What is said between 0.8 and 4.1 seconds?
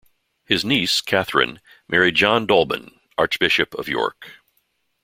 Catherine, married John Dolben, Archbishop of